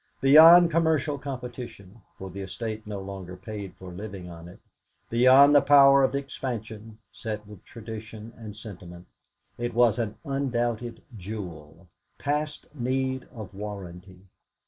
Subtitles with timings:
[0.19, 4.59] Beyond commercial competition for the estate no longer paid for living on it
[5.11, 9.05] beyond the power of expansion, set with tradition and sentiment,
[9.59, 11.87] it was an undoubted jewel,
[12.17, 14.25] past need of warranty.